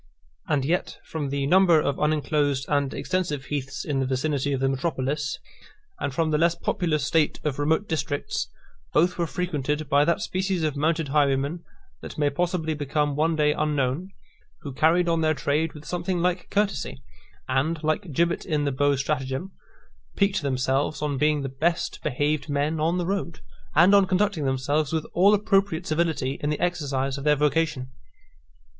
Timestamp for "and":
0.47-0.65, 2.67-2.91, 5.99-6.11, 17.47-17.83, 23.75-23.93